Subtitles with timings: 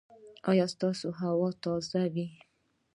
[0.49, 2.27] ایا ستاسو هوا به تازه وي؟